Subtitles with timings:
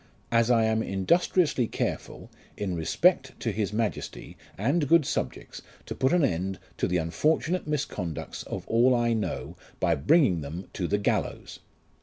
[0.31, 6.11] As I am industriously careful, in respect to his Majesty and good subjects, to put
[6.11, 10.97] an end to the unfortunate misconducts of all I know, by bringing them to the
[10.97, 11.59] gallows.